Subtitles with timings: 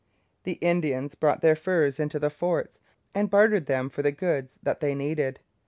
[0.45, 2.79] The Indians brought their furs into the forts
[3.13, 5.39] and bartered them for the goods that they needed.